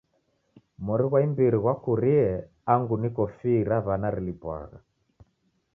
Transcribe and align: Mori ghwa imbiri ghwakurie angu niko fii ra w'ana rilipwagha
Mori 0.85 1.05
ghwa 1.09 1.19
imbiri 1.25 1.57
ghwakurie 1.63 2.25
angu 2.73 2.95
niko 3.01 3.23
fii 3.37 3.59
ra 3.69 3.77
w'ana 3.85 4.09
rilipwagha 4.15 4.79